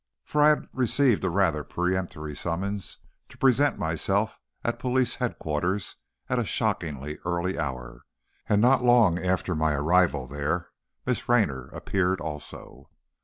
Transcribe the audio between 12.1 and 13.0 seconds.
also.